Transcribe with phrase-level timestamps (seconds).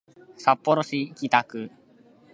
[0.35, 1.69] 札幌市北区